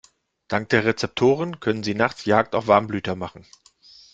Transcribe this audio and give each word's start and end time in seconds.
Dank 0.47 0.69
der 0.69 0.83
Rezeptoren 0.83 1.59
können 1.59 1.83
sie 1.83 1.93
nachts 1.93 2.25
Jagd 2.25 2.55
auf 2.55 2.65
Warmblüter 2.65 3.15
machen. 3.15 3.45